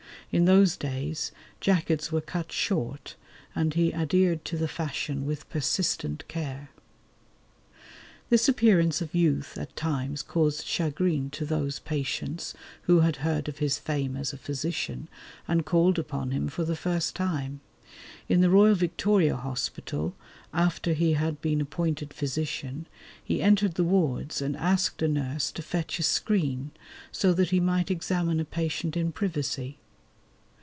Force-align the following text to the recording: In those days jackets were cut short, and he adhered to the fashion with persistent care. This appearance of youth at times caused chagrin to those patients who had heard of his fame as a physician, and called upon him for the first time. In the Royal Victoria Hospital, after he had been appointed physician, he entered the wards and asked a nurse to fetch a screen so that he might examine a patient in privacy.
In 0.33 0.45
those 0.45 0.77
days 0.77 1.33
jackets 1.59 2.09
were 2.09 2.21
cut 2.21 2.53
short, 2.53 3.17
and 3.53 3.73
he 3.73 3.93
adhered 3.93 4.45
to 4.45 4.55
the 4.55 4.69
fashion 4.69 5.25
with 5.25 5.49
persistent 5.49 6.25
care. 6.29 6.69
This 8.29 8.47
appearance 8.47 9.01
of 9.01 9.13
youth 9.13 9.57
at 9.57 9.75
times 9.75 10.21
caused 10.23 10.65
chagrin 10.65 11.31
to 11.31 11.43
those 11.45 11.79
patients 11.79 12.53
who 12.83 13.01
had 13.01 13.17
heard 13.17 13.49
of 13.49 13.57
his 13.57 13.77
fame 13.77 14.15
as 14.15 14.31
a 14.31 14.37
physician, 14.37 15.09
and 15.49 15.65
called 15.65 15.99
upon 15.99 16.31
him 16.31 16.47
for 16.47 16.63
the 16.63 16.77
first 16.77 17.13
time. 17.13 17.59
In 18.29 18.39
the 18.39 18.49
Royal 18.49 18.75
Victoria 18.75 19.35
Hospital, 19.35 20.15
after 20.53 20.93
he 20.93 21.11
had 21.15 21.41
been 21.41 21.59
appointed 21.59 22.13
physician, 22.13 22.85
he 23.21 23.41
entered 23.41 23.73
the 23.73 23.83
wards 23.83 24.41
and 24.41 24.55
asked 24.55 25.01
a 25.01 25.09
nurse 25.09 25.51
to 25.51 25.61
fetch 25.61 25.99
a 25.99 26.03
screen 26.03 26.71
so 27.11 27.33
that 27.33 27.49
he 27.49 27.59
might 27.59 27.91
examine 27.91 28.39
a 28.39 28.45
patient 28.45 28.95
in 28.95 29.11
privacy. 29.11 29.77